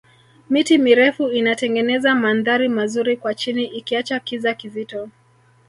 [0.49, 5.09] miti mirefu inatengeneza mandhari mazuri kwa chini ikiacha kiza kizito